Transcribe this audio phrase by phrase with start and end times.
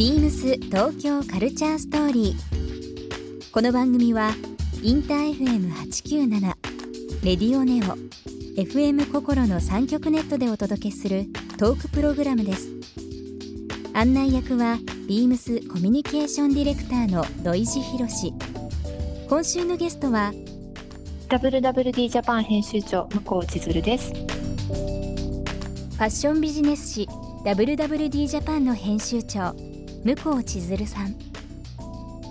[0.00, 3.50] ビームス東京カルチャーストーリー。
[3.52, 4.30] この番組は
[4.82, 6.40] インター FM897
[7.22, 7.98] レディオネオ
[8.58, 11.26] FM 心の三極ネットでお届けする
[11.58, 12.70] トークプログラムです。
[13.92, 18.32] 案内役はビームスコミュニケーションディレクターの土井博志。
[19.28, 20.32] 今週のゲストは
[21.28, 24.14] WWD ジャパン編集長向こう千鶴です。
[24.14, 27.06] ファッションビジネス誌
[27.44, 29.54] WWD ジャパンの編集長
[30.04, 31.14] 向こ千鶴さん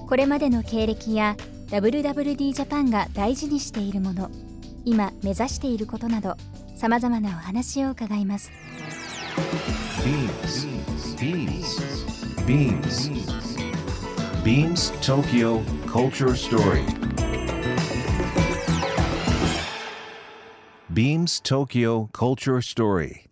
[0.07, 1.35] これまでの経歴や
[1.67, 4.31] WWD ジャパンが大事にしているもの
[4.85, 6.35] 今目指していることなど
[6.75, 8.51] さまざまなお話を伺います
[10.03, 10.65] Beams.
[11.19, 11.77] Beams.
[12.47, 13.09] Beams.
[14.43, 16.85] Beams Tokyo Culture Story.
[20.91, 23.27] Beams Tokyo Culture Story.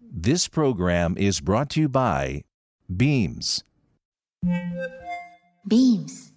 [0.00, 2.44] This program is brought to you by
[2.90, 3.64] Beams.
[5.66, 6.34] Beams.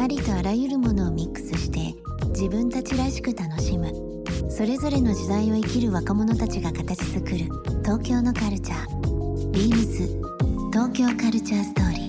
[0.00, 1.94] ありとあらゆるものをミックスして
[2.30, 3.92] 自分たちらしく楽しむ。
[4.50, 7.36] それぞれの時代を生きる若者たちが形作る
[7.84, 9.50] 東京のカルチャー。
[9.52, 10.20] Beams.
[10.72, 12.06] 東京カルチャーストーリー。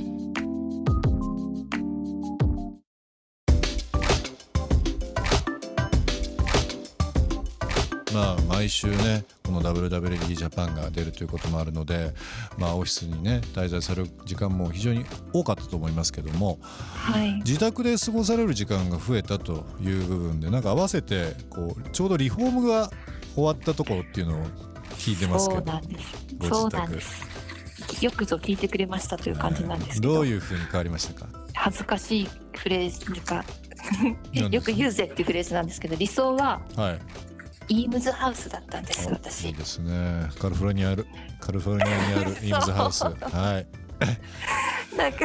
[8.16, 12.14] まあ、毎週ねこの WWD ジャパンが出るということもあるので、
[12.58, 17.34] まあ、オフィスにね滞在される時間も非常に多かったと思いますけどもはい。
[17.38, 22.92] 自宅で過ごされる時間が増えたという部分でなんか合わせてこうちょうどリフォームが
[23.34, 24.45] 終わったところっていうのを
[24.98, 26.25] 聞いてますけそうどなんです。
[26.38, 27.25] ごそうなんです。
[28.03, 31.28] よくぞ聞いてくれましたという感じなんですけど、どういうふうに変わりましたか？
[31.53, 33.45] 恥ずかしいフレーズが
[34.34, 37.00] 何よく言うぜっていうフレーズなんですけど理想ははい
[37.69, 40.29] イームズハウスだったんですそう私ですね。
[40.39, 41.07] カリフォルニアにある
[41.39, 43.03] カリフォルニアにある イームズハウス。
[43.03, 43.67] はい。
[44.95, 45.19] なんか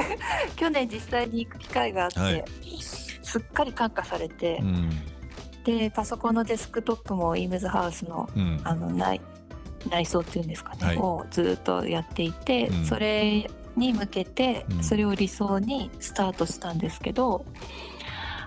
[0.56, 2.44] 去年実際に行く機会があって、はい。
[3.22, 4.90] すっかり感化されてう、ん。
[5.64, 8.60] でパソコンのデスクトップもイームズハウスのうん。
[8.64, 9.20] あの内
[9.88, 10.96] 内装っていうんですかね、はい。
[10.96, 12.86] をずっとやっていて、うん。
[12.86, 14.84] それに向けてうん。
[14.84, 17.44] それを理想にスタートしたんですけど、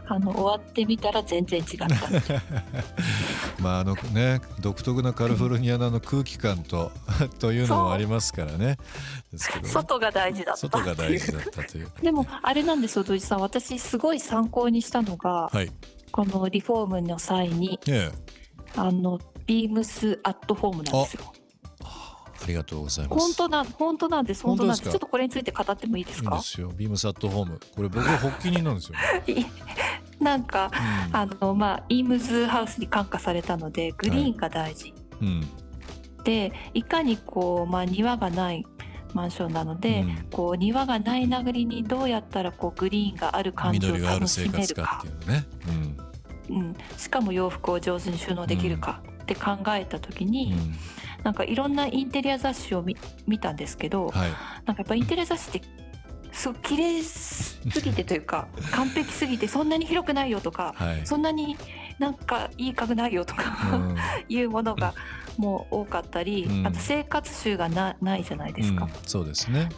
[0.08, 1.88] あの終わってみたら全然違った
[3.60, 6.92] まああのね独特なカリフォルニアの空気感と
[7.40, 8.78] というのもありますからね。
[9.32, 9.70] ですけどね。
[9.70, 10.60] 外が大事だった。
[10.62, 11.92] 外が大事だったという。
[12.02, 13.40] でもあれなんですよ土井さん。
[13.40, 15.72] 私すごい参考にしたのが、はい。
[16.12, 18.18] このリフォームの際にええ。
[18.78, 21.34] あのビームスアットホームなんですよ。
[22.44, 23.20] ありがとうございます。
[23.20, 24.92] 本当な本当なんです本当なんです本当です。
[24.92, 26.32] かちょっとこれについて語ってもいいですか？
[26.32, 26.72] いいんですよ。
[26.76, 27.60] ビームスアットホーム。
[27.76, 28.96] これ僕発起人なんですよ、
[30.20, 30.72] なんか
[31.10, 31.16] うん。
[31.16, 35.48] あのまあイームズハウスに感化されたのでグリーンが大事、うん。
[36.24, 38.66] でいかにこう、まあ、庭がない
[39.14, 40.28] マンションなので、うん。
[40.32, 45.00] こう庭がないながりにどうやったらこうグリーンがある感じを楽しめるか。
[45.00, 45.46] っていうのね、
[46.50, 50.76] うん、しかも洋服を上手に収納できるかって考えた時うんに、うん。
[51.24, 54.30] なんかいろんなインテリア雑誌を見見たんですけど、はい。
[54.66, 55.62] なんかやっぱインテリア雑誌って
[56.36, 61.02] すごい綺麗すぎてというか 完璧すぎてそんなに広くないよとか、はい。
[61.06, 61.58] そんなに
[61.98, 63.96] なんかいい家具ないよとか、うん。
[64.28, 64.94] いうものが
[65.38, 66.68] もう多かったり、うん。
[66.68, 68.86] あと生活習がなないじゃないですか。
[68.86, 69.70] うんそうですね。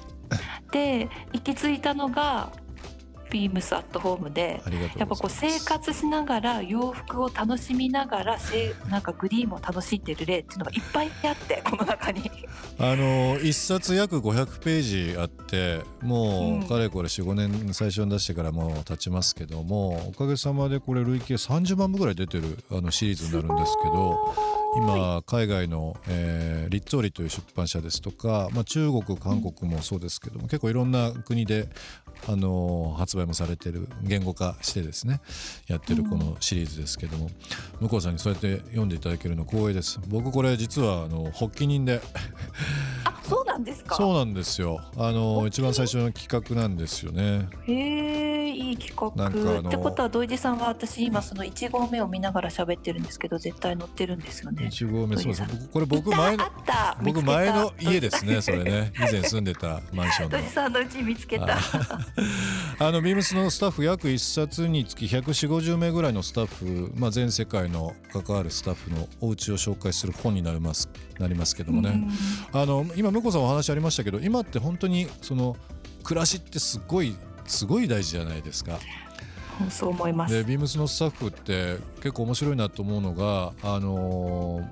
[0.72, 2.52] で行き着いたのが
[3.30, 4.62] ビームスアットホームで
[4.98, 12.30] やっぱこう生活しながら洋服を楽しみながらせなんかグリーンも楽しんでる例っていうのがいっぱいあって この中に。
[12.80, 24.36] あの一冊約500ページあってもうかれこれ45年最初に出してからもう経ちますけどもおかげさまでこれ累計30万部ぐらい出てるあのシリーズになるんですけど
[24.78, 31.70] 今海外の、えーリッツォーリという出版社ですとか、まあ、中国韓国もそうですけども結構いろんな国で、
[32.28, 35.22] あの発売もされてる言語化してですね
[35.68, 37.30] やってるこのシリーズですけども、
[37.80, 40.00] 向こうさんにそうやって読んでいただけるの光栄です。
[40.08, 42.02] 僕これ実はあの発起人で。
[43.04, 43.96] あそうなんですか？
[43.96, 44.80] そうなんですよ。
[44.98, 47.50] あの一番最初の企画なんですよね。
[47.66, 49.08] へえいい企画。
[49.08, 54.70] ってことは土井地さんは私今その1号目を見ながら喋ってるんですけど絶対載ってるんですよね。
[54.72, 55.70] 1号目そうです。
[55.72, 56.98] これ僕前のあった！
[57.04, 58.92] 僕前の家ですね それね。
[58.98, 60.38] 以前住んでたマンションの。
[60.40, 61.58] 土井さんのうち見つけた。
[62.80, 70.90] あのビームスのスタッフ約1冊につき14050名ぐらいのスタッフ、まあ、全世界の関わるスタッフのお家を紹介する本になります
[71.20, 72.08] なりますけどもね、
[72.54, 75.56] あの今向こうさんお話ありましたけど今って本当にその
[76.04, 77.16] 暮らしってすごい
[77.48, 78.80] すごい大事じゃないですか。
[79.62, 80.28] うんそう思いま。
[80.28, 84.68] ですビームスのスタッフって結構面白いなと思うのが、あのー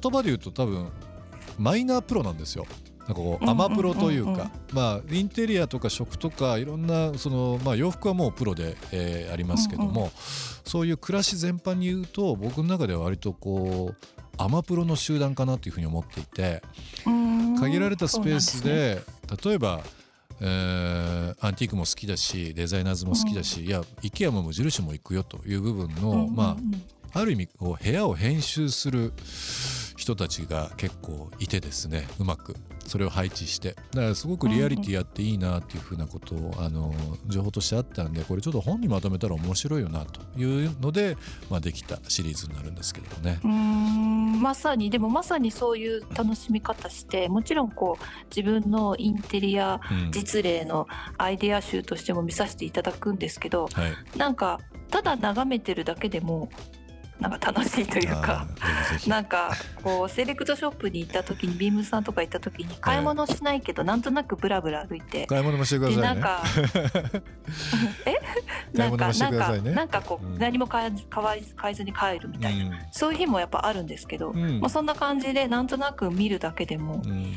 [0.00, 0.88] 言葉で言うと多分
[1.58, 2.66] マイナープロなんですよ。
[3.00, 10.10] なんかこうんうんうんうんうアマプロというか、まあインテリアとか食とかいろんなそのまあ洋服はもうプロで、えーありますけども、うん
[10.64, 13.96] そういう暮らし全般に言うと僕の中では割とこう
[14.38, 16.62] アマプロの集団かなというふうに思っていて
[17.04, 19.02] うん限られたスペースで
[19.44, 19.80] 例えば、
[20.42, 26.56] えーアンティークも好きだしデザイナーズも好きだし、いや IKEA も無印も行くよという部分の、まあ
[27.12, 29.12] ある意味こう部屋を編集する
[29.96, 32.56] 人たちが結構いてですねうまく。
[32.86, 33.76] それを配置して。
[33.92, 36.92] だからすごくリアリティやっていいなっていうふうなことをあの
[37.26, 41.16] 情報としてあったんでこれちょっと本にまとめたら面白いよなというので、
[41.48, 43.40] まあ、できたシリーズになるんですけどもね。
[43.44, 44.90] うーんまさに。
[44.90, 48.04] でもまさにそういう楽しみ方してもちろんこう
[48.34, 50.12] 自分のインテリアうん。
[50.12, 50.86] 実例の
[51.16, 54.60] アイデア集としても見させていただくんですけどはい、なんか
[54.90, 56.50] ただ眺めてるだけでも
[57.22, 58.46] なんか楽しいというか。
[59.06, 59.52] なんか
[59.82, 65.26] こうセレクトショップに行った時にビームスさんとか行った時に買い物しないけどなんとなくブラブラ歩いて。
[65.26, 66.02] 買い物もしてくださいね。
[66.02, 66.42] でなんか
[68.06, 68.76] え？
[68.76, 69.14] なんか ね。
[69.38, 70.34] かなんかこうん。
[70.34, 72.78] う何も買えず買えず買えずに帰るみたいな。
[72.90, 74.60] そういう日もやっぱあるんですけど、うん。
[74.60, 77.34] まあ、そんな感じでなんとなく見るだけでもうん。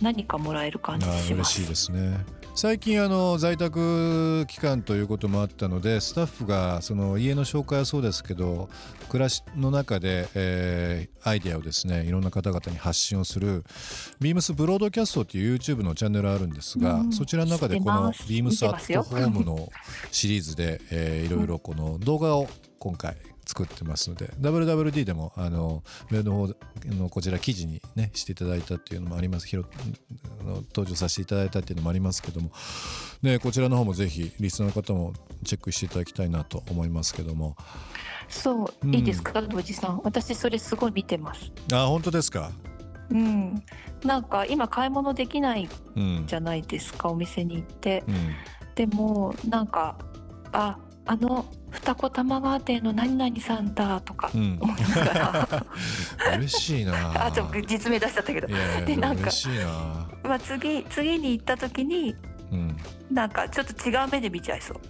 [0.00, 1.52] 何かもらえる感じします。
[1.62, 2.18] しいですね
[2.56, 8.68] 最近あの在宅期間ということもあったのでスタッフがその家の紹介はそうですけど
[9.08, 13.64] 暮らしの中で、えーアイデアをですねいろんな方々に発信をする
[14.20, 17.12] ビームスブロードキャストっていう YouTube のチャンネルあるんですが、うん。
[17.14, 19.72] そちらの中でこのビームスアットホームの
[20.10, 22.46] シリーズで、えーいろいろこの動画を
[22.84, 23.16] 今回
[23.46, 26.54] 作ってますので WWD でもあのメールの方
[26.94, 29.46] のこちら記事にねしていただいたっていうのもあります。
[29.46, 29.64] ひろ
[30.74, 32.50] 登場させていただいたっていうのもありますけども。
[33.22, 35.14] ねこちらの方もぜひリスナーの方も
[35.44, 37.56] チェックしていただきたいなと思いますけども。
[38.28, 39.42] そう、うんいいですか？
[39.54, 40.00] おじさん。
[40.04, 41.50] 私それすごい見てます。
[41.72, 42.50] あ本当ですか？
[43.10, 43.62] うん、
[44.04, 46.24] なんか今買い物できないうん。
[46.26, 48.04] じゃないですかお店に行って。
[48.06, 48.14] うん。
[48.74, 49.96] でもなんか
[50.52, 54.58] ああの二子玉川店の何々さんだとかうん。
[54.60, 55.66] 思いながら。
[56.36, 56.94] 嬉しいな。
[57.26, 58.46] あちょっと実名出しちゃったけど。
[58.86, 59.30] でなんか
[60.22, 62.14] まあ次次に行った時に
[62.52, 62.76] うん。
[63.10, 64.80] なんかちょっと違う目で見ちゃいそう。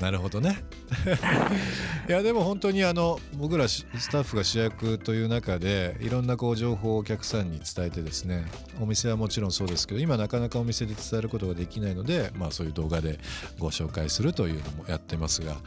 [0.00, 0.64] なるほどね。
[2.08, 8.46] いやでも本当にあの僕らスタッフが主役という中でいろんなこう情報をお客さんに伝えてですね
[8.80, 13.20] お店はもちろんそうですけど今なかなかお店で伝えることができないのでまあそういう動画で
[13.58, 15.58] ご紹介するというのもやってますが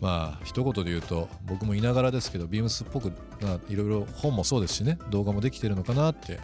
[0.00, 3.12] まあ一言で言うと僕もいながらですけどビームスっぽく
[3.68, 6.40] いろいろ本もそうですしね動画もできてるのかなって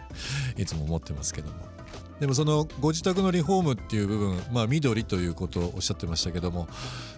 [0.57, 1.78] いつも思ってますけども。
[2.19, 6.67] でもそのご自宅のリフォームっていう部分まあ緑ということをおっしゃってましたけども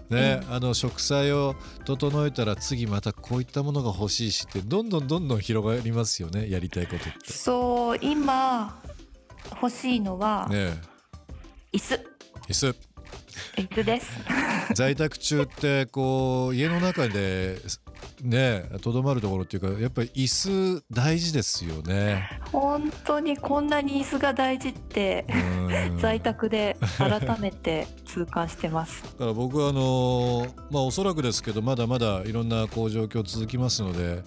[0.10, 1.56] ね、あの植栽を
[1.86, 7.32] 整えたら次またこういったものが欲しいしってどんどんどんどん広がりますよねやりたいことって。
[7.32, 8.78] そう今
[9.62, 10.74] 欲しいのはね
[11.72, 12.00] 椅子え
[12.50, 12.76] 椅子
[13.58, 14.12] 椅子です。
[14.76, 17.58] 在宅中ってこう家の中で
[18.22, 22.40] ねとどまるところっていうかやっぱり椅子大事ですよね。
[22.52, 25.26] 本当にこんなに椅子が大事って
[25.90, 29.04] うん在宅で 改めて痛感してます。
[29.04, 34.24] だから僕はあのまあおそらくですけどまだまだいろんなこう状況続きますので。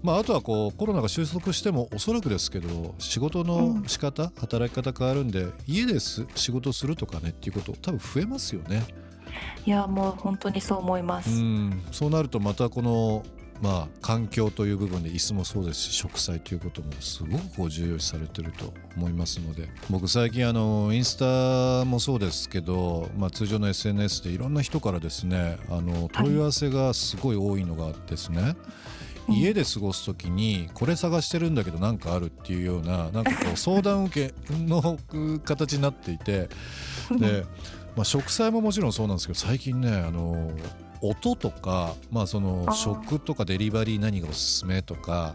[0.00, 8.84] まあ、あとはこうコロナが収束してもおそらくですけど仕事の仕方、働き方変わるんで家です仕事するとかねっていうこと多分増えますよね。
[9.66, 11.30] いやもう本当にそう思います。
[11.30, 11.82] うん。
[11.92, 13.24] そうなるとまたこの
[13.60, 28.54] まあ環境という部分で椅子もそうですし植栽ということもすごくこう重要視されてると思いますので僕最近あのインスタもそうですけど、まあ、通常の SNS でいろんな人からですねあの問い合わせがすごい多いのがですね、
[29.28, 29.34] うん。
[29.34, 34.98] 家で過ごす時にこれ探してるんだけどなんかあるっていうようななんかこう相談受けの
[35.44, 36.48] 形になっていて
[37.18, 37.44] で、
[37.98, 40.52] まあ、植栽ももちろんそうなんですけど最近ねあの
[41.00, 45.34] 音とか、まあ、その食とかデリバリー何がおすすめとか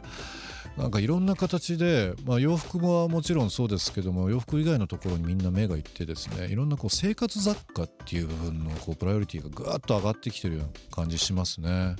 [0.77, 11.97] なんかいろんな形で、まあ、洋服ももちろんそうですけども洋服以外のところにみんな目がいってですねいろんなこう生活雑貨っていう部分のこうプライオリティがぐーっと上がってきてるような感じしますね。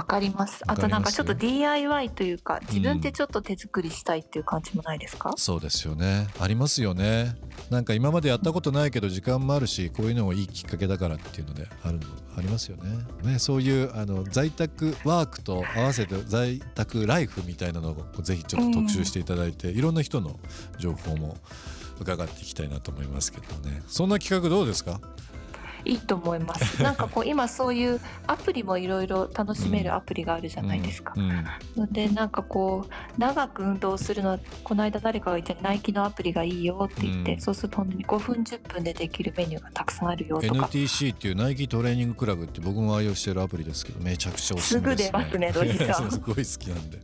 [0.00, 0.62] わかります。
[0.66, 5.34] あとなんかちょっと DIY というか自分でちょっと手作りしたいっていう感じもないですか？
[5.36, 6.26] そうですよね。
[6.40, 7.36] ありますよね。
[7.68, 12.06] なんか今までやったことないけど時間もあるしこういうのもいいきっかけだからっていうのであるの
[12.38, 13.32] ありますよね。
[13.32, 20.40] ねそういうあの在宅ワークと合わせて在宅ライフみたいなのをぜひちょっと特集していただいて、いろんな人の
[20.78, 21.36] 情報も
[22.00, 23.82] 伺っていきたいなと思いますけどね。
[23.86, 24.98] そんな企画どうですか？
[25.84, 26.80] いいと思います。
[26.82, 31.14] なんかこう今そういうアプリもいろいろ楽しめるアプリがあるじゃないですか。
[31.16, 31.30] うん。
[31.30, 31.44] うん。
[31.76, 37.40] のでなんかこう長く運動するのはこの間誰かが言ってナイキのアプリがいいよって言って、うん。
[37.40, 40.66] そうすると本当に5分10分でできるメニューがたくさんあるよとか。
[40.66, 46.98] NTC っていうナイキトレーニングクラブって僕も愛用してるアプリですけどめちゃくちゃおすすめです、ね、すぐ出ますね土井さんすごい好きなんで。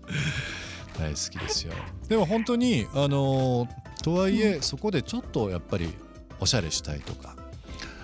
[0.99, 1.73] 大好きですよ。
[2.09, 3.69] でも本当にあの
[4.03, 5.93] とはいえ、そこでちょっとやっぱり
[6.41, 7.35] おしゃれしたいとか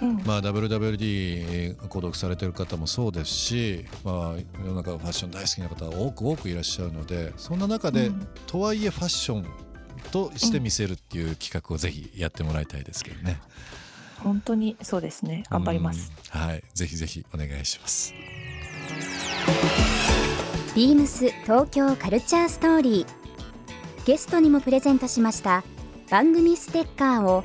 [0.03, 9.47] うんまあ、WWD 購読されてる方もそうですし、まあ、世の中ファッション大好きな方が多く多くいらっしゃるのでそんな中で、うんとはいえファッション
[10.11, 13.41] として見せるっていう企画をぜひやってもらいたいですけどね。
[14.19, 16.13] 本当にそうですね頑張ります。
[16.35, 16.41] うん。
[16.41, 18.13] はい、ぜひぜひお願いします。
[20.75, 25.65] ビームス東京カルチャーストーリーゲストにもプレゼントしました
[26.11, 27.45] 番組ステッカーを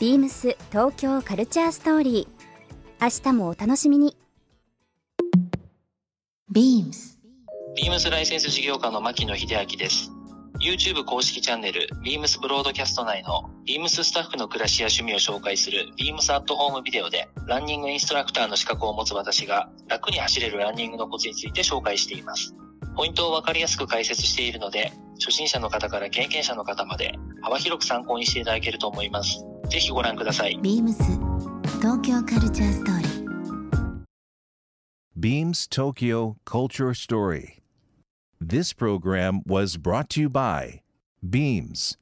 [0.00, 4.16] ビームス東京カルチャーストーリー明日もお楽しみに
[6.52, 7.16] beams
[7.76, 10.10] ビームスライセンス事業家の牧野秀明です。
[10.60, 22.54] YouTube 公式チャンネル、ビームスブロードキャスト内の、ビームススタッフの暮らしや趣味を紹介する、ビームスアットホームビデオで、ランニングインストラクターの資格を持つ私が、楽に走れるランニングのコツについて紹介しています。
[22.94, 29.44] ポイントをわかりやすく解説しているので、初心者の方から経験者の方まで、幅広く参考にしていただけると思います。
[29.69, 30.59] ぜひご覧ください。
[30.61, 30.95] beams
[31.79, 33.09] 東京カルチャーストーリー
[35.19, 37.61] Beams Tokyo Culture Story.
[38.39, 40.81] This program was brought to you by
[41.21, 41.97] Beams.